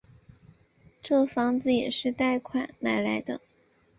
[1.03, 3.39] 这房子也是贷款买来的